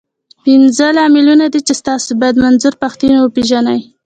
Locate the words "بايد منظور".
2.19-2.73